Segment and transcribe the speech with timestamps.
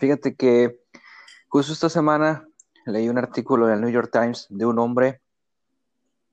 [0.00, 0.80] Fíjate que
[1.48, 2.48] justo esta semana
[2.86, 5.20] leí un artículo en el New York Times de un hombre,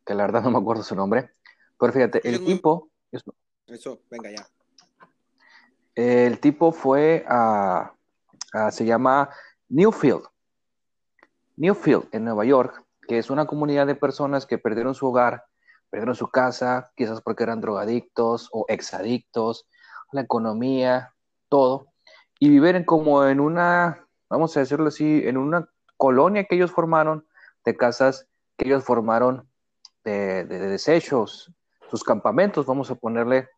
[0.05, 1.32] que la verdad no me acuerdo su nombre,
[1.77, 2.90] pero fíjate, el tipo...
[3.67, 4.48] Eso, venga ya.
[5.93, 7.92] El tipo fue a,
[8.71, 9.30] se llama
[9.68, 10.23] Newfield,
[11.57, 15.43] Newfield, en Nueva York, que es una comunidad de personas que perdieron su hogar,
[15.89, 19.68] perdieron su casa, quizás porque eran drogadictos o exadictos,
[20.13, 21.13] la economía,
[21.49, 21.91] todo,
[22.40, 27.26] y viven como en una, vamos a decirlo así, en una colonia que ellos formaron,
[27.66, 29.50] de casas que ellos formaron
[30.04, 31.52] de, desechos,
[31.90, 33.50] sus campamentos, vamos a ponerle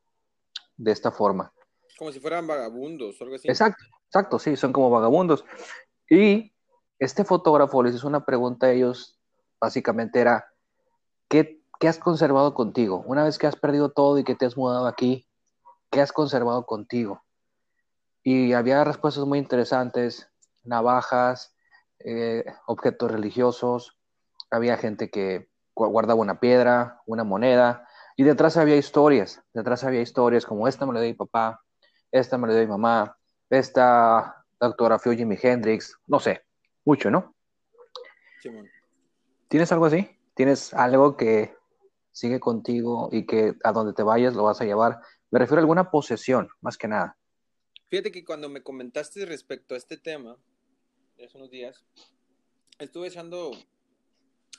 [0.77, 1.53] de esta forma.
[1.97, 3.47] Como si fueran vagabundos o algo así.
[3.47, 5.45] Exacto, exacto, sí, son como vagabundos.
[6.09, 6.53] Y
[6.97, 9.19] este fotógrafo les hizo una pregunta a ellos,
[9.59, 10.51] básicamente era,
[11.27, 13.03] ¿qué, ¿qué has conservado contigo?
[13.05, 15.27] Una vez que has perdido todo y que te has mudado aquí,
[15.91, 17.21] ¿qué has conservado contigo?
[18.23, 20.29] Y había respuestas muy interesantes,
[20.63, 21.55] navajas,
[21.99, 23.97] eh, objetos religiosos,
[24.51, 30.45] había gente que guardaba una piedra, una moneda, y detrás había historias, detrás había historias
[30.45, 31.61] como esta me la dio mi papá,
[32.11, 33.17] esta me la dio mi mamá,
[33.49, 36.43] esta autografió Jimi Hendrix, no sé,
[36.83, 37.33] mucho, ¿no?
[39.47, 40.19] ¿Tienes algo así?
[40.33, 41.55] ¿Tienes algo que
[42.11, 44.99] sigue contigo y que a donde te vayas lo vas a llevar?
[45.31, 47.17] Me refiero a alguna posesión, más que nada.
[47.89, 50.37] Fíjate que cuando me comentaste respecto a este tema,
[51.25, 51.83] hace unos días,
[52.77, 53.51] estuve echando,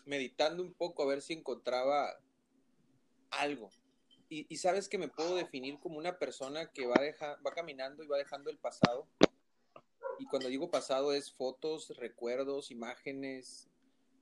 [0.05, 2.21] meditando un poco a ver si encontraba
[3.31, 3.71] algo.
[4.29, 8.07] Y, sabes que me puedo definir como una persona que va, deja, va caminando y
[8.07, 9.09] va dejando el pasado.
[10.21, 13.69] Y cuando digo pasado es fotos, recuerdos, imágenes,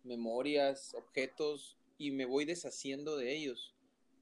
[0.05, 3.75] memorias, objetos, y me voy deshaciendo de ellos.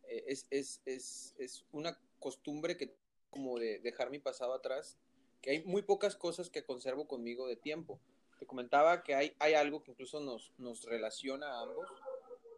[0.08, 2.96] Eh, es, es, es, es una costumbre que
[3.30, 4.98] como de dejar mi pasado atrás
[5.40, 8.00] que hay muy pocas cosas que conservo conmigo de tiempo.
[8.38, 11.88] Te comentaba que hay, hay algo que incluso nos, nos relaciona a ambos.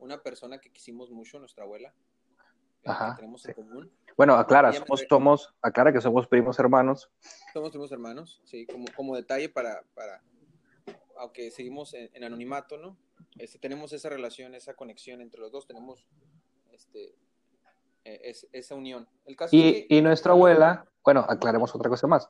[0.00, 1.92] Una persona que quisimos mucho, nuestra abuela,
[2.82, 3.92] que tenemos en común.
[4.16, 7.10] Bueno, aclara, somos, somos, aclara que somos primos hermanos.
[7.52, 10.22] Somos primos hermanos, sí, como, como detalle para, para,
[11.16, 12.96] aunque seguimos en, anonimato, ¿no?
[13.36, 16.06] Este, tenemos esa relación, esa conexión entre los dos, tenemos
[16.72, 17.14] este,
[18.14, 19.08] e, esa unión.
[19.24, 22.28] El caso y, y nuestra abuela, bueno, aclaremos otra cosa más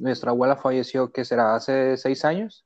[0.00, 1.54] nuestra abuela falleció, ¿qué será?
[1.54, 2.64] ¿Hace seis años?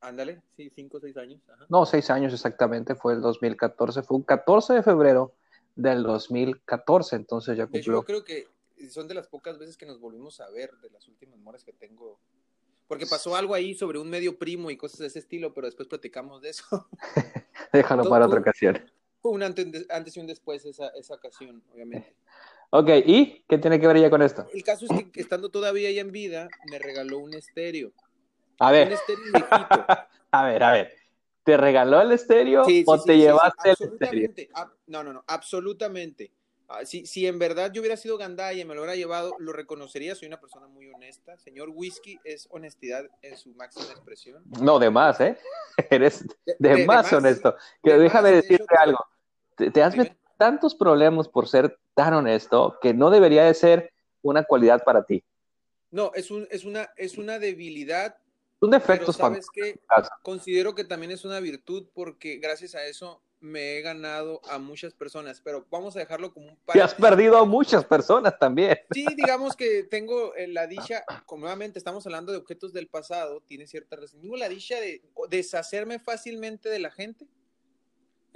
[0.00, 1.40] Ándale, sí, cinco o seis años.
[1.68, 5.34] No, seis años exactamente, fue el 2014, fue un 14 de febrero
[5.74, 7.94] del 2014, entonces ya cumplió.
[7.94, 8.48] yo creo que
[8.90, 11.72] son de las pocas veces que nos volvimos a ver, de las últimas memorias que
[11.72, 12.20] tengo.
[12.86, 15.88] Porque pasó algo ahí sobre un medio primo y cosas de ese estilo, pero después
[15.88, 16.88] platicamos de eso.
[17.72, 18.78] Déjalo para otra ocasión.
[19.26, 22.14] Fue un antes, y un después esa, esa ocasión, obviamente.
[22.70, 24.46] Ok, ¿y qué tiene que ver ella con esto?
[24.54, 27.90] El caso es que estando todavía ella en vida, me regaló un estéreo.
[28.60, 28.86] A ver.
[28.86, 29.32] Un estéreo
[30.30, 30.92] a ver, a ver.
[31.42, 34.30] ¿Te regaló el estéreo o te llevaste el estéreo?
[34.86, 36.30] no, no, no, absolutamente.
[36.68, 39.52] Ah, si, si, en verdad yo hubiera sido Gandaya y me lo hubiera llevado, lo
[39.52, 41.36] reconocería, soy una persona muy honesta.
[41.38, 44.44] Señor Whisky es honestidad en su máxima expresión.
[44.60, 45.36] No, de más, ¿eh?
[45.90, 46.24] Eres
[46.60, 47.56] de, más honesto.
[47.82, 48.98] que déjame decirte algo.
[49.56, 54.44] Te, has metido tantos problemas por ser tan honesto que no debería de ser una
[54.44, 55.24] cualidad para ti.
[55.90, 58.16] No, es, un, es, una, es una debilidad.
[58.60, 59.12] Un defecto.
[59.12, 59.80] sabes que
[60.22, 64.94] considero que también es una virtud porque gracias a eso me he ganado a muchas
[64.94, 66.76] personas, pero vamos a dejarlo como un par.
[66.76, 68.78] Y has perdido a muchas personas también.
[68.92, 73.42] Sí, digamos que tengo eh, la dicha, como nuevamente estamos hablando de objetos del pasado,
[73.46, 74.20] tiene cierta razón.
[74.20, 77.26] Tengo la dicha de deshacerme fácilmente de la gente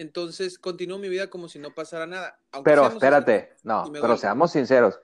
[0.01, 2.39] entonces continúo mi vida como si no pasara nada.
[2.65, 4.99] pero espérate, no, pero seamos sinceros.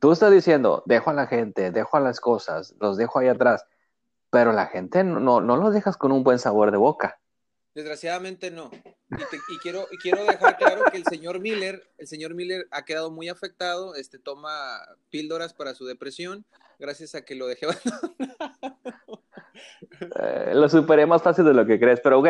[0.00, 3.64] Tú estás diciendo, dejo a la gente, dejo a las cosas, los dejo ahí atrás,
[4.30, 7.20] pero la gente no, no los dejas con un buen sabor de boca.
[7.74, 8.70] Desgraciadamente no.
[9.50, 13.10] Y, quiero, y quiero dejar claro que el señor Miller, el señor Miller ha quedado
[13.10, 14.80] muy afectado, este, toma
[15.10, 16.44] píldoras para su depresión,
[16.78, 17.66] gracias a que lo dejé
[20.18, 22.28] Eh, lo superé más fácil de lo que crees, pero ok.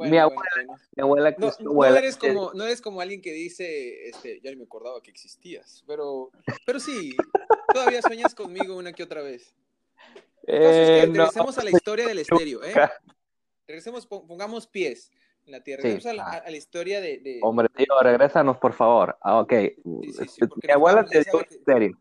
[0.00, 0.50] mi abuela,
[0.96, 4.56] mi abuela no, no, eres como, no eres como alguien que dice, este, ya ni
[4.56, 6.30] me acordaba que existías, pero,
[6.66, 7.16] pero sí,
[7.72, 9.54] todavía sueñas conmigo una que otra vez.
[10.46, 12.74] Eh, regresemos a la historia del estéreo, ¿eh?
[13.66, 15.10] Regresemos, pongamos pies
[15.46, 15.82] en la tierra.
[15.82, 19.16] Regresemos a, la, historia de, Hombre, tío, regrésanos, por favor.
[19.20, 19.52] Ah, ok.
[19.84, 21.98] mi abuela te dio estéreo.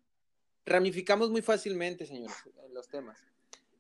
[0.65, 2.35] Ramificamos muy fácilmente, señores,
[2.71, 3.19] los temas.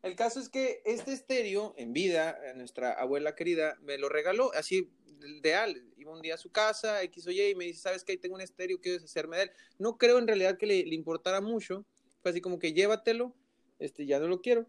[0.03, 4.89] El caso es que este estéreo, en vida, nuestra abuela querida me lo regaló, así
[5.25, 5.83] ideal.
[5.97, 8.17] Iba un día a su casa, X o Y, y me dice, ¿sabes qué?
[8.17, 9.51] Tengo un estéreo, quiero deshacerme de él.
[9.77, 11.85] No creo en realidad que le, importara mucho.
[12.21, 13.35] Fue así como que llévatelo,
[13.79, 14.67] este, ya no lo quiero.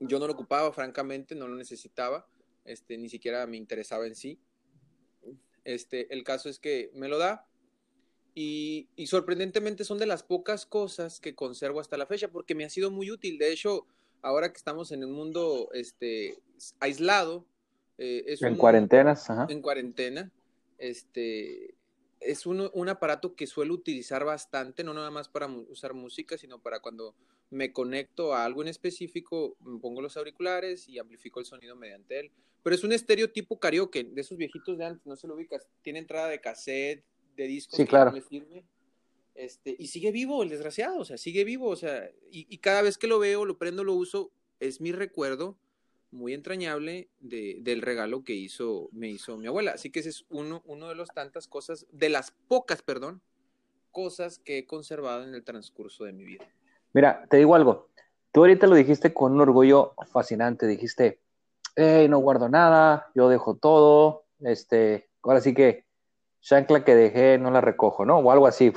[0.00, 2.26] Yo no lo ocupaba, francamente, no lo necesitaba,
[2.64, 4.38] este, ni siquiera me interesaba en sí.
[5.64, 7.46] Este, el caso es que me lo da
[8.34, 12.64] y, y, sorprendentemente son de las pocas cosas que conservo hasta la fecha porque me
[12.64, 13.36] ha sido muy útil.
[13.38, 13.86] De hecho,
[14.22, 16.38] ahora que estamos en un mundo este,
[16.80, 17.44] aislado,
[17.98, 19.46] eh, es en cuarentenas, ajá.
[19.48, 20.30] En cuarentena,
[20.78, 21.74] este,
[22.20, 26.60] es un, un, aparato que suelo utilizar bastante, no nada más para usar música, sino
[26.60, 27.14] para cuando
[27.50, 32.20] me conecto a algo en específico, me pongo los auriculares y amplifico el sonido mediante
[32.20, 32.30] él.
[32.62, 35.66] Pero es un estéreo tipo karaoke, de esos viejitos de antes, no se lo ubicas.
[35.82, 37.04] Tiene entrada de cassette,
[37.36, 38.12] de discos sí, claro.
[38.28, 38.64] sirve.
[39.38, 42.82] Este, y sigue vivo el desgraciado, o sea, sigue vivo, o sea, y, y, cada
[42.82, 45.56] vez que lo veo, lo prendo, lo uso, es mi recuerdo
[46.10, 49.72] muy entrañable de, del regalo que hizo, me hizo mi abuela.
[49.72, 53.20] Así que ese es uno, uno de las tantas cosas, de las pocas, perdón,
[53.92, 56.44] cosas que he conservado en el transcurso de mi vida.
[56.92, 57.90] Mira, te digo algo,
[58.32, 61.20] tú ahorita lo dijiste con un orgullo fascinante, dijiste,
[61.76, 65.84] hey, no guardo nada, yo dejo todo, este, ahora sí que
[66.40, 68.18] chancla que dejé no la recojo, ¿no?
[68.18, 68.72] O algo así.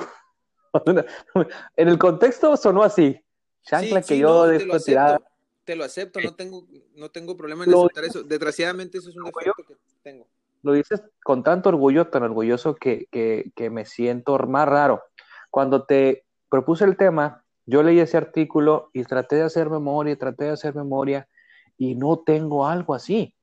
[1.76, 3.20] En el contexto sonó así,
[3.62, 5.20] chancla sí, que sí, yo no, dejo tirada.
[5.64, 8.22] Te lo acepto, no tengo, no tengo problema en lo, aceptar eso.
[8.22, 10.26] Desgraciadamente eso es un defecto que tengo.
[10.62, 15.02] Lo dices con tanto orgullo, tan orgulloso que, que, que me siento más raro.
[15.50, 20.44] Cuando te propuse el tema, yo leí ese artículo y traté de hacer memoria, traté
[20.44, 21.28] de hacer memoria
[21.76, 23.34] y no tengo algo así.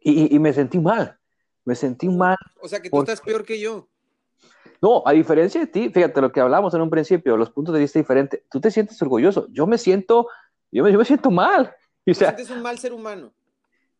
[0.00, 1.18] Y, y me sentí mal,
[1.64, 2.36] me sentí mal.
[2.60, 3.12] O sea que tú porque...
[3.12, 3.88] estás peor que yo.
[4.80, 7.80] No, a diferencia de ti, fíjate lo que hablamos en un principio, los puntos de
[7.80, 10.28] vista diferentes, tú te sientes orgulloso, yo me siento,
[10.70, 11.74] yo me, yo me siento mal.
[12.08, 13.30] O sea, sientes un mal ser humano.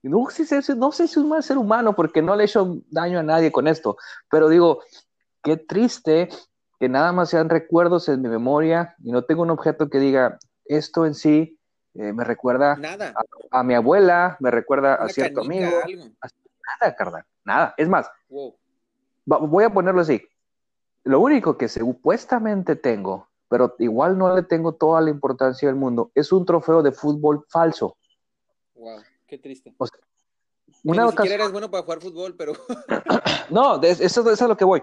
[0.03, 3.19] No, no sé si es un mal ser humano porque no le he hecho daño
[3.19, 3.99] a nadie con esto,
[4.31, 4.81] pero digo,
[5.43, 6.31] qué triste
[6.81, 10.39] que nada más sean recuerdos en mi memoria y no tengo un objeto que diga
[10.65, 11.59] esto en sí
[11.95, 13.13] eh, me recuerda nada.
[13.51, 16.05] A, a, mi abuela, me recuerda Una a cierto canica, amigo.
[16.81, 17.75] Nada, carnal, nada.
[17.77, 18.55] Es más, wow.
[19.31, 20.23] va, voy a ponerlo así.
[21.05, 26.11] Lo único que supuestamente tengo, pero igual no le tengo toda la importancia del mundo,
[26.15, 27.97] es un trofeo de fútbol falso.
[28.75, 29.75] Wow, qué triste.
[29.79, 29.99] O sea,
[30.85, 32.53] una ni siquiera eres bueno para jugar fútbol, pero...
[33.51, 34.83] no, eso, eso es a lo que voy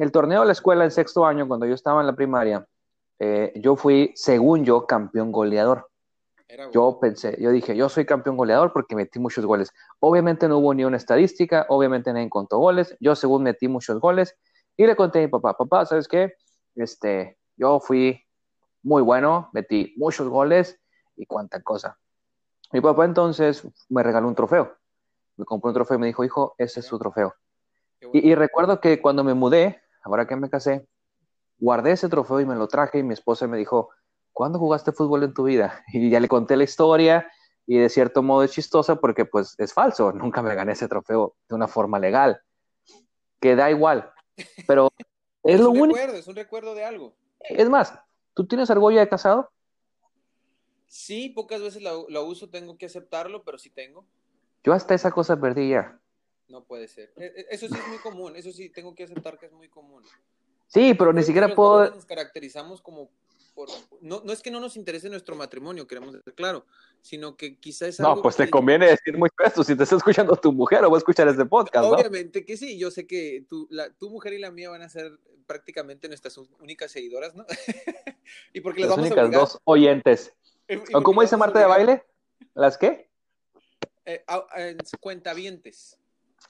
[0.00, 2.66] el torneo de la escuela en sexto año, cuando yo estaba en la primaria,
[3.18, 5.88] eh, yo fui, según yo, campeón goleador.
[6.72, 9.72] Yo pensé, yo dije, yo soy campeón goleador porque metí muchos goles.
[10.00, 12.96] Obviamente no hubo ni una estadística, obviamente nadie contó goles.
[12.98, 14.36] Yo, según metí muchos goles,
[14.80, 16.36] y le conté a mi papá, papá, ¿sabes qué?
[16.74, 18.18] Este, yo fui
[18.82, 20.80] muy bueno, metí muchos goles
[21.16, 21.98] y cuánta cosa.
[22.72, 24.74] Mi papá entonces me regaló un trofeo.
[25.36, 27.34] Me compró un trofeo y me dijo, hijo, ese es su trofeo.
[28.14, 30.88] Y, y, recuerdo que cuando me mudé, ahora que me casé,
[31.58, 33.90] guardé ese trofeo y me lo traje y mi esposa me dijo,
[34.32, 35.84] ¿cuándo jugaste fútbol en tu vida?
[35.92, 37.30] Y ya le conté la historia
[37.66, 41.34] y de cierto modo es chistosa porque pues es falso, nunca me gané ese trofeo
[41.50, 42.40] de una forma legal,
[43.42, 44.10] que da igual,
[44.66, 44.90] pero
[45.42, 45.96] es, es lo un único.
[45.98, 47.14] Recuerdo, es un recuerdo de algo.
[47.40, 47.94] Es más,
[48.34, 49.50] ¿tú tienes argolla de casado?
[50.86, 54.04] Sí, pocas veces lo, lo uso, tengo que aceptarlo, pero sí tengo.
[54.64, 55.98] Yo hasta esa cosa perdí ya.
[56.48, 57.12] No puede ser.
[57.16, 60.02] Eso sí es muy común, eso sí tengo que aceptar que es muy común.
[60.66, 61.90] Sí, pero ni siquiera puedo...
[61.90, 63.08] Nos caracterizamos como...
[63.60, 63.68] Por...
[64.00, 66.64] No, no es que no nos interese nuestro matrimonio, queremos decir claro,
[67.02, 68.44] sino que quizás es algo No, pues que...
[68.44, 71.28] te conviene decir muy esto si te está escuchando tu mujer o va a escuchar
[71.28, 71.92] este podcast, ¿no?
[71.92, 74.88] Obviamente que sí, yo sé que tu, la, tu mujer y la mía van a
[74.88, 75.12] ser
[75.46, 77.44] prácticamente nuestras únicas seguidoras, ¿no?
[78.54, 80.32] y porque Las vamos únicas a dos oyentes.
[80.94, 82.04] ¿O cómo dice Marta de baile?
[82.54, 83.10] ¿Las qué?
[84.06, 84.24] Eh,
[85.00, 85.98] cuentavientes.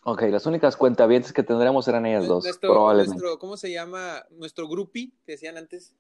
[0.04, 3.20] Ok, las únicas cuentavientes que tendremos eran ellas dos, nuestro, probablemente.
[3.20, 4.24] Nuestro, ¿Cómo se llama?
[4.30, 5.94] Nuestro groupie, que decían antes.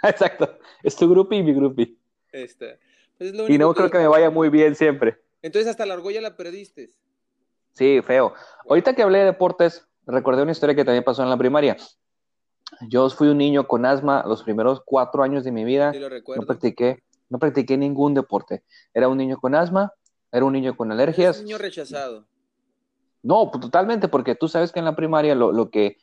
[0.08, 1.96] Exacto, es tu groupie y mi groupie.
[2.32, 2.78] Este,
[3.18, 5.20] pues es lo y no creo que me vaya muy bien siempre.
[5.42, 6.90] Entonces hasta la argolla la perdiste.
[7.72, 8.34] Sí, feo.
[8.68, 11.76] Ahorita que hablé de deportes, recordé una historia que también pasó en la primaria.
[12.88, 15.92] Yo fui un niño con asma los primeros cuatro años de mi vida.
[15.92, 16.42] Sí, lo recuerdo.
[16.42, 18.62] No practiqué, no practiqué ningún deporte.
[18.94, 19.92] Era un niño con asma,
[20.32, 21.38] era un niño con alergias.
[21.38, 22.26] Un niño rechazado.
[23.22, 25.98] No, pues, totalmente, porque tú sabes que en la primaria lo, lo, que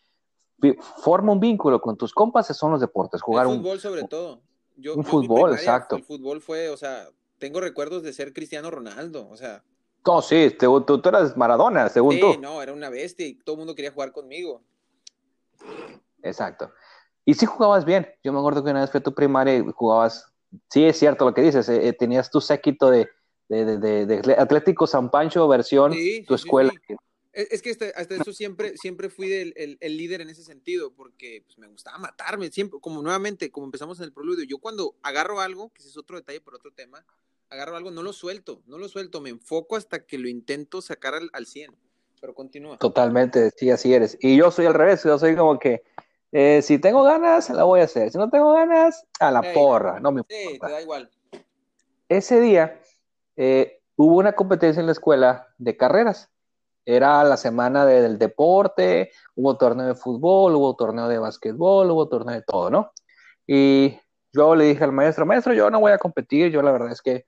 [0.80, 4.42] forma un vínculo con tus compas son los deportes, jugar el fútbol un sobre todo.
[4.76, 5.96] Yo, un yo fútbol, exacto.
[5.96, 9.64] El fútbol fue, o sea, tengo recuerdos de ser Cristiano Ronaldo, o sea.
[10.06, 12.40] No, sí, te, tú, tú, eras Maradona, según sí, tú.
[12.40, 14.62] no, era una bestia y todo el mundo quería jugar conmigo.
[16.24, 16.72] Exacto.
[17.26, 18.08] Y sí jugabas bien.
[18.24, 20.32] Yo me acuerdo que una vez fui a tu primaria y jugabas.
[20.70, 21.68] Sí, es cierto lo que dices.
[21.68, 23.10] Eh, tenías tu séquito de,
[23.50, 26.72] de, de, de, Atlético San Pancho versión sí, tu sí, escuela.
[26.88, 26.96] Sí,
[27.38, 30.92] es que hasta, hasta, eso siempre, siempre fui el, el, el, líder en ese sentido,
[30.94, 34.96] porque pues, me gustaba matarme, siempre, como nuevamente, como empezamos en el preludio, yo cuando
[35.04, 37.06] agarro algo, que ese es otro detalle por otro tema,
[37.50, 41.14] agarro algo, no lo suelto, no lo suelto, me enfoco hasta que lo intento sacar
[41.14, 41.76] al, al 100.
[42.20, 42.78] Pero continúa.
[42.78, 44.18] Totalmente, sí, así eres.
[44.20, 45.84] Y yo soy al revés, yo soy como que
[46.32, 48.12] eh, si tengo ganas, la voy a hacer.
[48.12, 50.50] Si no tengo ganas, a la porra, no me importa.
[50.52, 51.10] Sí, te da igual.
[52.10, 52.80] Ese día
[53.36, 56.30] eh, hubo una competencia en la escuela de carreras.
[56.90, 62.34] Era la semana del deporte, hubo torneo de fútbol, hubo torneo de básquetbol, hubo torneo
[62.34, 62.92] de todo, ¿no?
[63.46, 64.00] Y
[64.32, 67.02] yo le dije al maestro, maestro, yo no voy a competir, yo la verdad es
[67.02, 67.26] que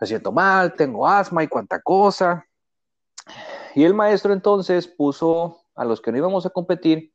[0.00, 2.46] me siento mal, tengo asma y cuánta cosa.
[3.76, 7.12] Y el maestro entonces puso a los que no íbamos a competir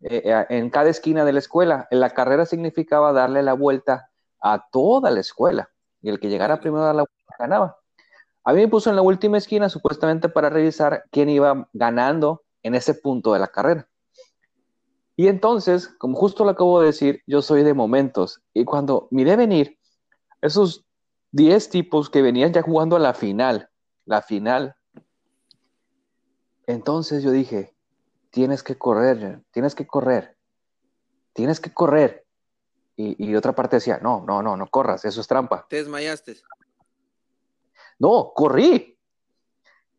[0.00, 1.88] eh, en cada esquina de la escuela.
[1.90, 4.08] En la carrera significaba darle la vuelta
[4.40, 5.68] a toda la escuela
[6.00, 7.81] y el que llegara primero a dar la vuelta ganaba.
[8.44, 12.74] A mí me puso en la última esquina supuestamente para revisar quién iba ganando en
[12.74, 13.88] ese punto de la carrera.
[15.16, 18.42] Y entonces, como justo lo acabo de decir, yo soy de momentos.
[18.52, 19.78] Y cuando miré venir
[20.40, 20.84] esos
[21.32, 23.68] 10 tipos que venían ya jugando a la final,
[24.04, 24.74] la final,
[26.66, 27.76] entonces yo dije,
[28.30, 30.36] tienes que correr, tienes que correr,
[31.32, 32.26] tienes que correr.
[32.96, 35.66] Y, y, otra parte decía, no, no, no, no corras, eso es trampa.
[35.68, 36.36] Te desmayaste.
[38.02, 38.98] No, corrí.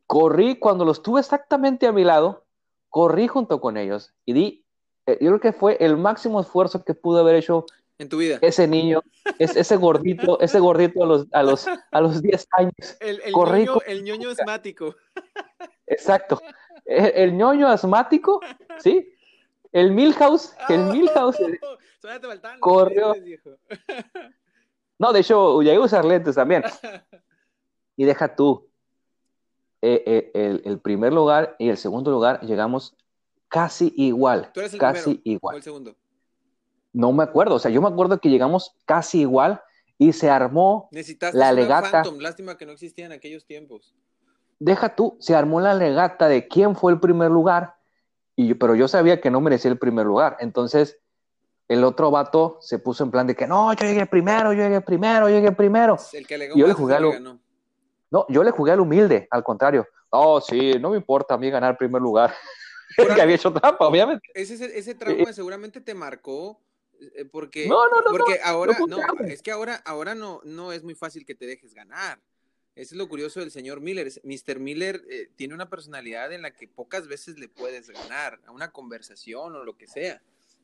[0.05, 2.43] Corrí cuando los tuve exactamente a mi lado,
[2.89, 4.65] corrí junto con ellos y di,
[5.05, 7.65] eh, yo creo que fue el máximo esfuerzo que pude haber hecho
[7.97, 8.39] en tu vida.
[8.41, 9.01] Ese niño,
[9.39, 12.97] ese, ese gordito, ese gordito a los, a los, a los 10 años.
[12.99, 14.95] El, el, corrí ñoño, el ñoño asmático.
[15.87, 16.41] Exacto.
[16.83, 18.41] El, el, ñoño asmático,
[18.79, 19.15] ¿sí?
[19.71, 21.39] El Milhouse, el Milhouse.
[21.39, 23.15] Oh, corrió.
[24.99, 26.63] No, de hecho, llegué a usar lentes también.
[27.95, 28.67] Y deja tú,
[29.81, 32.95] eh, eh, el, el, primer lugar y el segundo lugar llegamos
[33.49, 34.49] casi igual.
[34.53, 35.53] ¿Tú eres el casi primero, igual.
[35.53, 35.95] O el segundo?
[36.91, 39.61] No me acuerdo, o sea, yo me acuerdo que llegamos casi igual
[39.97, 42.03] y se armó Necesitaste la legata.
[42.03, 43.95] Phantom, lástima que no existía en aquellos tiempos.
[44.59, 47.75] Deja tú, se armó la legata de quién fue el primer lugar,
[48.35, 50.37] y yo, pero yo sabía que no merecía el primer lugar.
[50.39, 50.99] Entonces,
[51.67, 54.81] el otro vato se puso en plan de que no, yo llegué primero, yo llegué
[54.81, 55.97] primero, yo llegué primero.
[56.13, 56.95] El que alegó Yo le jugué
[58.13, 59.87] No, yo le jugué al humilde, al contrario.
[60.11, 62.31] Oh, sí, no me importa a mí ganar primer lugar.
[62.95, 64.29] Por que había hecho trampa, obviamente.
[64.35, 66.61] Ese, ese, trauma seguramente te marcó
[66.99, 70.83] eh, porque, No, no, no, porque ahora, no, es que ahora, ahora no, no es
[70.83, 72.19] muy fácil que te dejes ganar.
[72.75, 74.07] Eso es lo curioso del señor Miller.
[74.23, 74.59] Mr.
[74.59, 78.71] Miller eh, tiene una personalidad en la que pocas veces le puedes ganar a una
[78.71, 80.21] conversación o lo que sea.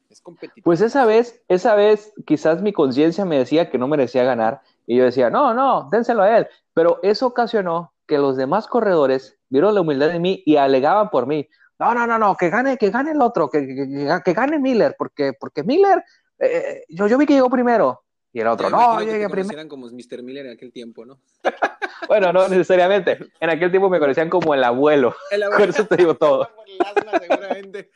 [0.07, 0.65] Es competitivo.
[0.65, 4.97] Pues esa vez, esa vez quizás mi conciencia me decía que no merecía ganar y
[4.97, 6.47] yo decía, no, no, dénselo a él.
[6.79, 11.27] Pero eso ocasionó que los demás corredores vieron la humildad de mí y alegaban por
[11.27, 11.45] mí.
[11.77, 14.95] No, no, no, no, que gane, que gane el otro, que, que, que- gane Miller,
[14.97, 16.01] porque, porque Miller,
[16.39, 18.01] eh, yo, yo vi que llegó primero.
[18.31, 19.49] Y el otro, no, yo llegué primero.
[19.49, 20.23] conocieran como Mr.
[20.23, 21.19] Miller en aquel tiempo, ¿no?
[22.07, 23.19] Bueno, no necesariamente.
[23.41, 25.13] En aquel tiempo me conocían como el abuelo.
[25.31, 26.49] El Con eso te digo todo.
[26.55, 27.91] Por el asma, seguramente.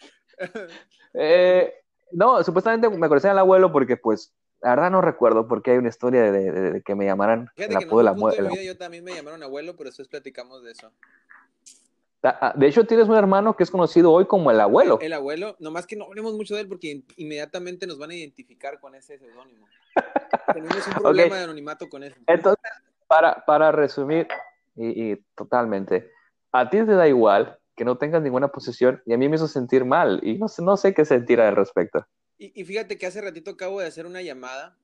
[1.13, 1.73] Eh,
[2.11, 5.89] no, supuestamente me conocían el abuelo porque, pues, la verdad no recuerdo porque hay una
[5.89, 9.13] historia de, de- de que me llamaran el apodo de mi vida yo también me
[9.13, 10.91] llamaron abuelo, pero después platicamos de eso.
[12.23, 14.97] Ah, De hecho, tienes un hermano que es conocido hoy como el abuelo.
[15.01, 18.15] El abuelo, nomás que no hablemos mucho de él porque in- inmediatamente nos van a
[18.15, 19.67] identificar con ese seudónimo.
[20.53, 22.15] Tenemos un problema de anonimato con eso.
[22.25, 22.61] Entonces,
[23.07, 24.27] para, para resumir,
[24.75, 26.09] y, y totalmente,
[26.53, 29.47] a ti te da igual que no tengas ninguna posesión y a mí me hizo
[29.47, 32.05] sentir mal y no no sé qué sentir al respecto.
[32.43, 34.77] Y, y fíjate que hace ratito acabo de hacer una llamada.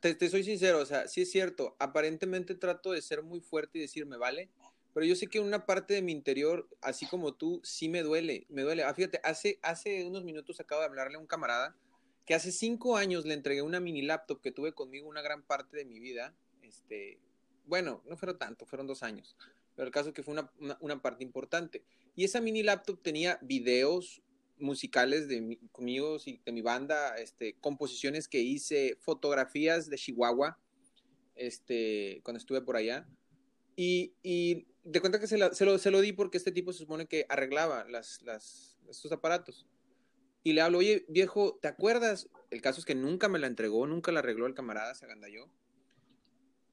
[0.00, 3.80] Te, soy sincero, o sea, sí es cierto, aparentemente trato de ser muy fuerte y
[3.80, 4.48] decir me vale,
[4.92, 8.46] pero yo sé que una parte de mi interior, así como tú, sí me duele,
[8.48, 8.84] me duele.
[8.84, 11.76] Ah, fíjate, hace, hace unos minutos acabo de hablarle a un camarada
[12.26, 15.76] que hace cinco años le entregué una mini laptop que tuve conmigo una gran parte
[15.76, 16.34] de mi vida.
[16.62, 17.18] Este,
[17.66, 19.36] bueno, no fueron tanto, fueron dos años,
[19.74, 21.84] pero el caso es que fue una, una, una parte importante.
[22.14, 24.22] Y esa mini laptop tenía videos,
[24.62, 30.58] musicales de mi, conmigo de mi banda, este, composiciones que hice, fotografías de Chihuahua,
[31.34, 33.06] este, cuando estuve por allá.
[33.76, 36.72] Y, y de cuenta que se, la, se, lo, se, lo, di porque este tipo
[36.72, 39.66] se supone que arreglaba las, las, estos aparatos.
[40.44, 42.28] Y le hablo, oye, viejo, ¿te acuerdas?
[42.50, 45.48] El caso es que nunca me la entregó, nunca la arregló el camarada, se agandalló.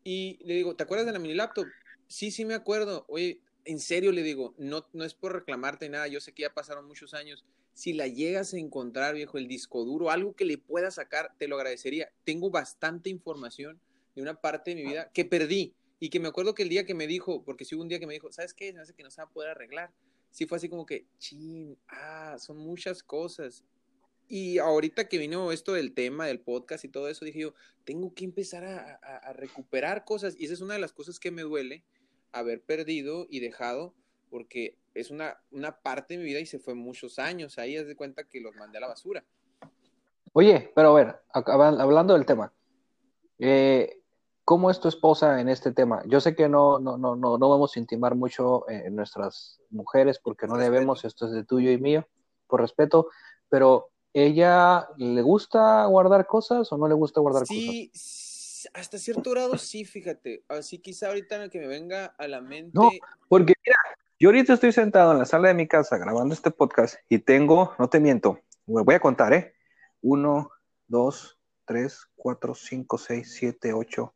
[0.03, 1.67] Y le digo, ¿te acuerdas de la mini laptop?
[2.07, 3.05] Sí, sí me acuerdo.
[3.07, 6.53] Oye, en serio le digo, no, no es por reclamarte nada, yo sé que ya
[6.53, 7.45] pasaron muchos años.
[7.79, 11.47] Si la llegas a encontrar, viejo, el disco duro, algo que le pueda sacar, te
[11.47, 12.11] lo agradecería.
[12.25, 13.79] Tengo bastante información
[14.15, 16.85] de una parte de mi vida que perdí y que me acuerdo que el día
[16.85, 18.67] que me dijo, porque sí hubo un día que me dijo, ¿sabes qué?
[18.67, 19.93] Se me hace que no se va a poder arreglar.
[20.29, 23.63] Sí fue así como que, chin, ah, son muchas cosas.
[24.27, 27.53] y ahorita que vino esto del tema del podcast y todo eso, dije yo,
[27.85, 30.35] tengo que empezar a, recuperar cosas.
[30.37, 31.85] Y esa es una de las cosas que me duele,
[32.33, 33.95] haber perdido y dejado,
[34.29, 37.57] porque es una, una parte de mi vida y se fue muchos años.
[37.57, 39.23] Ahí es de cuenta que los mandé a la basura.
[40.33, 42.53] Oye, pero a ver, hablando del tema,
[43.39, 44.01] eh,
[44.45, 46.03] ¿cómo es tu esposa en este tema?
[46.05, 50.19] Yo sé que no, no, no, no, no vamos a intimar mucho en nuestras mujeres
[50.19, 52.07] porque no debemos, esto es de tuyo y mío,
[52.47, 53.09] por respeto,
[53.49, 57.55] pero ¿ella le gusta guardar cosas o no le gusta guardar cosas?
[57.55, 57.91] Sí,
[58.73, 60.43] hasta cierto grado sí, fíjate.
[60.47, 62.71] Así quizá ahorita en el que me venga a la mente.
[62.73, 62.89] No,
[63.27, 63.77] porque mira,
[64.19, 67.73] yo ahorita estoy sentado en la sala de mi casa grabando este podcast y tengo,
[67.79, 69.53] no te miento, voy a contar, ¿eh?
[70.01, 70.51] Uno,
[70.87, 74.13] dos, tres, cuatro, cinco, seis, siete, ocho.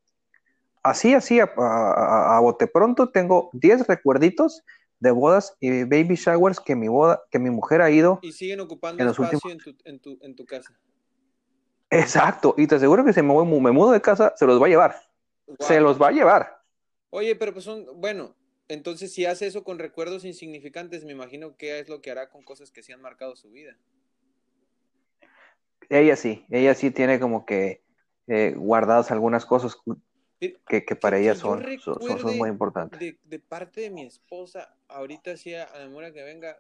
[0.84, 4.64] Así, así, a, a bote pronto tengo diez recuerditos
[5.00, 8.20] de bodas y baby showers que mi boda, que mi mujer ha ido.
[8.22, 10.74] Y siguen ocupando espacio en, tu, en, tu, en, tu, casa.
[11.90, 14.70] Exacto, y te aseguro que si me, me mudo de casa, se los va a
[14.70, 14.96] llevar.
[15.60, 16.62] Se los va a llevar.
[17.10, 18.36] Oye, pero pues son, bueno,
[18.68, 22.44] entonces si hace eso con recuerdos insignificantes, me imagino que es lo que hará con
[22.44, 23.78] cosas que sí han marcado su vida.
[25.90, 27.84] Ella sí, ella sí tiene como que
[28.28, 29.76] eh, guardadas algunas cosas
[30.40, 33.00] que, para ella son, son, muy importantes.
[33.24, 36.58] De, parte de mi esposa, ahorita sí, a la memoria que venga,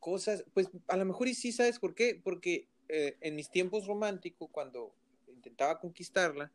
[0.00, 3.86] cosas, pues a lo mejor y sí sabes por qué, porque eh, en mis tiempos
[3.86, 4.92] románticos, cuando
[5.28, 6.50] intentaba conquistarla,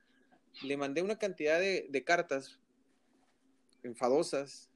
[0.63, 2.59] le mandé una cantidad de, cartas
[3.88, 4.70] enfadosas,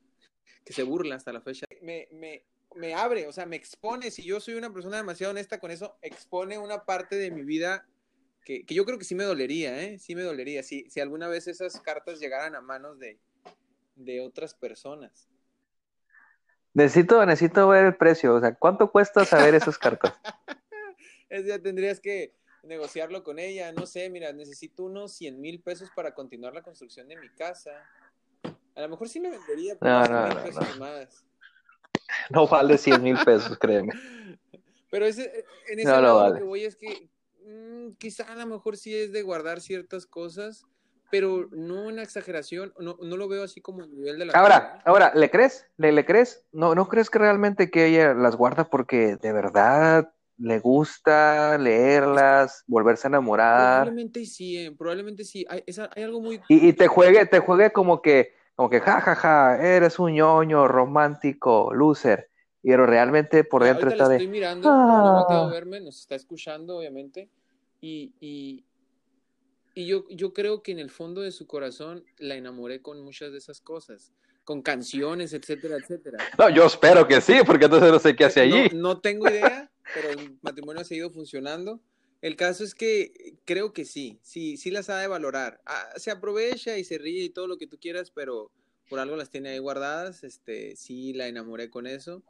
[0.65, 1.65] que se burlan hasta la fecha.
[1.82, 2.44] Me, me,
[2.75, 5.98] me abre, o sea, me expone, si yo soy una persona demasiado honesta con eso,
[6.01, 7.86] expone una parte de mi vida
[8.44, 10.00] que, yo creo que sí me dolería, ¿eh?
[10.00, 13.20] Sí me dolería, si, si alguna vez esas cartas llegaran a manos de,
[14.22, 15.30] otras personas.
[16.74, 20.13] Necesito, necesito ver el precio, o sea, ¿cuánto cuesta saber esas cartas?
[21.30, 25.89] es, ya tendrías que negociarlo con ella, no sé, mira, necesito unos 100 mil pesos
[25.96, 27.72] para continuar la construcción de mi casa.
[28.81, 31.25] A lo mejor sí me vendería por no, mil pesos más.
[32.29, 33.93] No vale 100 mil pesos, créeme.
[34.91, 37.10] Pero ese, en ese lado lo que voy es que
[37.45, 40.65] Mm, quizá a lo mejor sí es de guardar ciertas cosas,
[41.10, 44.34] pero no una exageración, no, no lo veo así como a nivel de la...
[44.34, 45.65] Ahora, ahora, ¿le crees?
[45.77, 46.45] ¿Le, ¿Le crees?
[46.51, 52.63] ¿No, ¿No crees que realmente que ella las guarda porque de verdad le gusta leerlas,
[52.67, 53.84] volverse a enamorar?
[53.84, 55.45] Probablemente sí, eh, probablemente sí.
[55.49, 55.63] Hay,
[55.95, 56.39] hay algo muy...
[56.47, 60.13] Y, y, te juegue, te juegue como que, como que, jajaja, ja, ja, eres un
[60.13, 62.30] ñoño romántico, loser
[62.62, 64.17] pero realmente por dentro está de.
[64.17, 65.50] Estoy mirando, no a ah".
[65.50, 67.28] verme, nos está escuchando, obviamente,
[67.82, 68.63] y, y,
[69.74, 73.32] y yo, yo creo que en el fondo de su corazón la enamoré con muchas
[73.32, 76.19] de esas cosas, con canciones, etcétera, etcétera.
[76.38, 78.69] No, yo espero que sí, porque entonces no sé qué hace allí.
[78.76, 81.82] No, tengo idea, pero el matrimonio ha seguido funcionando.
[82.21, 85.60] El caso es que creo que sí, sí, sí las ha de valorar.
[85.65, 88.51] Ah, se aprovecha y se ríe y todo lo que tú quieras, pero
[88.89, 90.23] por algo las tiene ahí guardadas.
[90.23, 92.23] Este, sí la enamoré con eso.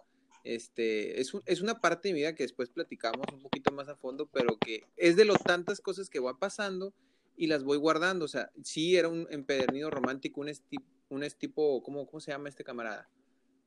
[0.43, 3.95] Este, es, es una parte de mi vida que después platicamos un poquito más a
[3.95, 6.93] fondo, pero que es de lo tantas cosas que van pasando
[7.35, 8.25] y las voy guardando.
[8.25, 10.77] O sea, sí era un empedernido romántico, un, esti,
[11.09, 13.09] un tipo, ¿cómo, ¿cómo se llama este camarada?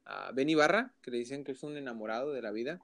[0.06, 2.80] Uh, ben Ibarra, que le dicen que es un enamorado de la vida.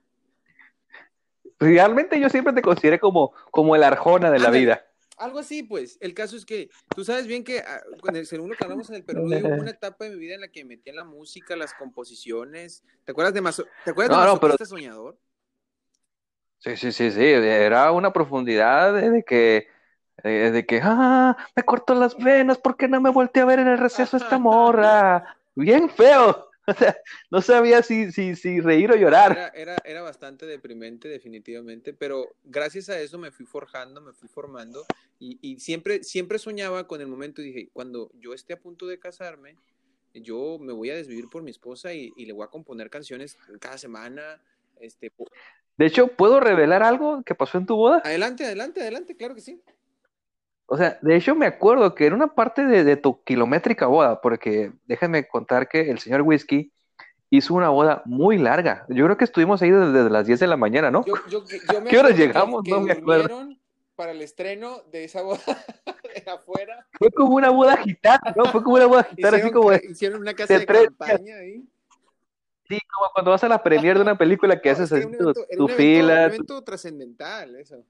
[1.58, 4.84] Realmente yo siempre te consideré como, como el arjona de la vida.
[5.20, 5.98] Algo así, pues.
[6.00, 7.82] El caso es que tú sabes bien que, ah,
[8.24, 10.48] según lo que hablamos en el Perú, hubo una etapa de mi vida en la
[10.48, 12.82] que metía la música, las composiciones.
[13.04, 15.18] ¿Te acuerdas de, Mazo ¿Te acuerdas de Soñador?
[16.58, 17.22] Sí, sí, sí, sí.
[17.22, 19.68] Era una profundidad de que,
[20.24, 23.68] de que, ah, me cortó las venas, ¿por qué no me volteé a ver en
[23.68, 25.36] el receso esta morra?
[25.54, 26.49] Bien feo.
[27.30, 29.52] no sabía si, si, si reír o llorar.
[29.54, 34.84] Era, era, bastante deprimente, definitivamente, pero gracias a eso me fui forjando, me fui formando
[35.18, 38.86] y, y, siempre, siempre soñaba con el momento y dije, cuando yo esté a punto
[38.86, 39.56] de casarme,
[40.14, 43.38] yo me voy a desvivir por mi esposa y, y le voy a componer canciones
[43.60, 44.42] cada semana.
[44.80, 45.12] Este...
[45.76, 48.02] De hecho, ¿puedo revelar algo que pasó en tu boda?
[48.04, 49.62] Adelante, adelante, adelante, claro que sí.
[50.72, 54.70] O sea, de hecho me acuerdo que era una parte de, tu kilométrica boda, porque
[54.86, 56.72] déjame contar que el señor Whisky
[57.28, 58.86] hizo una boda muy larga.
[58.88, 61.02] Yo creo que estuvimos ahí desde, las 10 de la mañana, ¿no?
[61.02, 62.62] ¿Qué hora llegamos?
[62.68, 63.48] no me acuerdo.
[63.96, 65.40] Para el estreno de esa boda
[66.24, 66.86] de afuera.
[66.92, 68.44] Fue como una boda gitana, ¿no?
[68.44, 69.72] Fue como una boda gitana, así como.
[69.72, 71.64] Hicieron una casa de, campaña ahí.
[72.68, 75.04] Sí, como cuando vas a la premiere de una película que haces así,
[75.56, 76.26] tu, fila.
[76.26, 77.84] un evento trascendental, eso.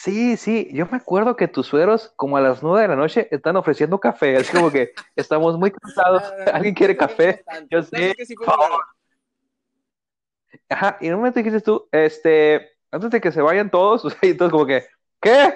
[0.00, 3.26] Sí, sí, yo me acuerdo que tus sueros, como a las nueve de la noche,
[3.32, 4.36] están ofreciendo café.
[4.36, 6.22] Es como que estamos muy cansados.
[6.54, 7.42] ¿Alguien quiere café?
[7.68, 8.14] Yo sé.
[10.68, 14.10] Ajá, y en un momento dijiste tú, este, antes de que se vayan todos, o
[14.10, 14.86] sea, y entonces como que,
[15.20, 15.54] ¿qué?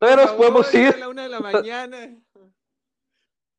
[0.00, 0.88] Todavía nos podemos ir.
[0.88, 2.16] es la una de la mañana.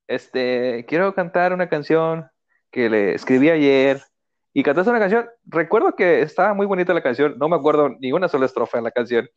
[0.05, 2.29] Este, quiero cantar una canción
[2.71, 4.03] que le escribí ayer.
[4.51, 5.29] Y cantaste una canción.
[5.45, 7.37] Recuerdo que estaba muy bonita la canción.
[7.37, 9.29] No me acuerdo ni una sola estrofa en la canción.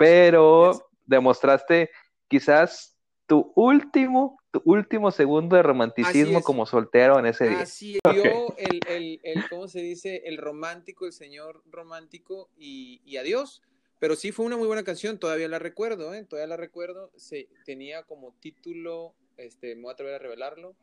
[0.00, 1.90] Pero demostraste
[2.26, 6.44] quizás tu último, tu último segundo de romanticismo es.
[6.44, 7.60] como soltero en ese día.
[7.60, 10.22] Así vio el, el, el, ¿cómo se dice?
[10.24, 13.60] El romántico, el señor romántico y, y adiós.
[13.98, 16.24] Pero sí fue una muy buena canción, todavía la recuerdo, ¿eh?
[16.24, 17.12] Todavía la recuerdo.
[17.16, 20.74] Se, tenía como título, este, me voy a atrever a revelarlo,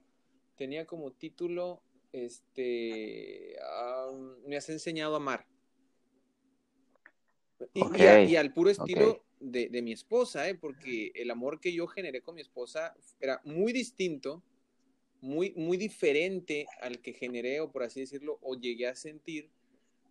[0.57, 1.81] tenía como título,
[2.13, 3.57] este,
[4.45, 5.47] me has enseñado a amar.
[7.73, 10.55] Y, y a- Ok, y al puro estilo de, de mi esposa, ¿eh?
[10.55, 14.43] Porque el amor que yo generé con mi esposa era muy distinto
[15.19, 19.49] muy, muy diferente al que generé, o por así decirlo, o llegué a sentir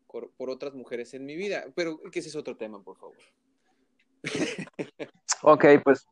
[0.08, 1.66] por, por otras mujeres en mi vida.
[1.76, 3.16] Pero que ese es otro tema, por favor.
[5.42, 6.06] Ok, pues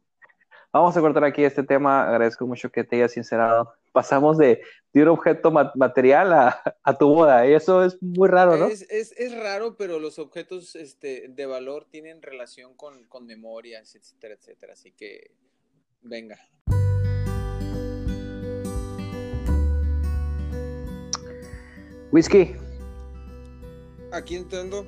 [0.75, 2.09] vamos a cortar aquí este tema.
[2.09, 3.73] Agradezco mucho que te hayas sincerado.
[3.93, 4.61] Pasamos de,
[4.93, 7.47] de un objeto ma- material a, a tu boda.
[7.47, 8.67] Y eso es muy raro, ¿no?
[8.67, 13.95] Es, es, es raro, pero los objetos este, de valor tienen relación con, con memorias,
[13.95, 14.73] etcétera, etcétera.
[14.73, 15.31] Así que,
[16.03, 16.39] venga.
[22.11, 22.57] Whisky.
[24.13, 24.87] Aquí entrando,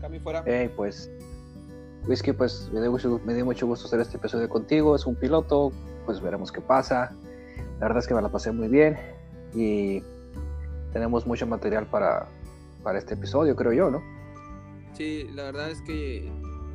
[0.00, 0.44] Cami fuera.
[0.46, 1.10] Hey, pues,
[2.06, 4.96] Whisky, pues me dio, mucho, me dio mucho gusto hacer este episodio contigo.
[4.96, 5.72] Es un piloto,
[6.06, 7.14] pues veremos qué pasa.
[7.80, 8.96] La verdad es que me la pasé muy bien
[9.54, 10.02] y
[10.92, 12.28] tenemos mucho material para,
[12.82, 14.02] para este episodio, creo yo, ¿no?
[14.94, 16.30] Sí, la verdad es que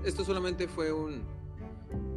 [0.06, 1.24] esto solamente fue un,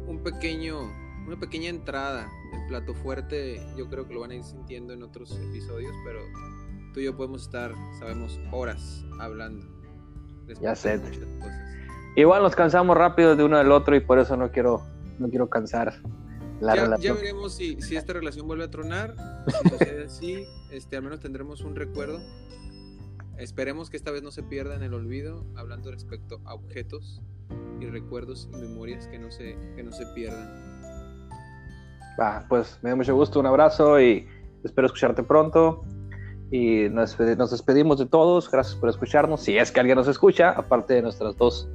[0.07, 0.79] un pequeño,
[1.25, 2.29] una pequeña entrada.
[2.53, 6.19] El plato fuerte yo creo que lo van a ir sintiendo en otros episodios, pero
[6.93, 9.65] tú y yo podemos estar, sabemos, horas hablando.
[10.61, 10.97] Ya sé.
[10.97, 11.66] muchas cosas.
[12.17, 14.81] Igual nos cansamos rápido de uno del otro y por eso no quiero,
[15.19, 16.01] no quiero cansar
[16.59, 17.17] la ya, ya relación.
[17.17, 19.13] veremos si, si esta relación vuelve a tronar.
[19.45, 22.19] Si sucede así, este, al menos tendremos un recuerdo.
[23.37, 27.21] Esperemos que esta vez no se pierda en el olvido, hablando respecto a objetos
[27.79, 31.29] y recuerdos y memorias que no se, que no se pierdan.
[32.19, 34.27] Va, pues me dio mucho gusto, un abrazo y
[34.63, 35.83] espero escucharte pronto.
[36.49, 38.49] Y nos, despedi- nos despedimos de todos.
[38.49, 39.41] Gracias por escucharnos.
[39.41, 41.67] Si es que alguien nos escucha, aparte de nuestras dos.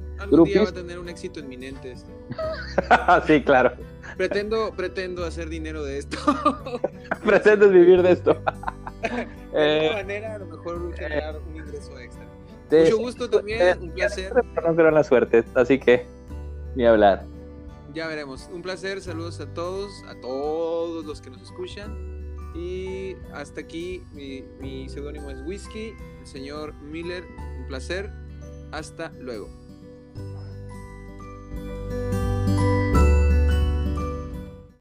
[0.45, 2.09] Día va a tener un éxito inminente esto.
[3.27, 3.73] sí, claro.
[4.17, 6.17] Pretendo, pretendo hacer dinero de esto.
[7.25, 8.33] Pretendes vivir de esto.
[9.01, 12.25] de Eh, alguna manera, a lo mejor generar un ingreso extra.
[12.69, 14.31] de- Mucho gusto también, un placer.
[14.55, 16.05] Pero no creo en la suerte, así que
[16.75, 17.25] ni hablar.
[17.93, 18.49] Ya veremos.
[18.51, 22.12] Un placer, saludos a todos, a todos los que nos escuchan.
[22.55, 25.93] Y hasta aquí mi, seudónimo es Whisky.
[26.19, 27.23] El señor Miller,
[27.59, 28.11] un placer.
[28.71, 29.49] Hasta luego.